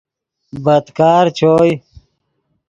بدکار 0.63 1.25
چوئے 1.37 1.71